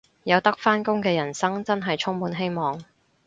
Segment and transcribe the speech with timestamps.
[0.23, 2.83] 有得返工嘅人生真係充滿希望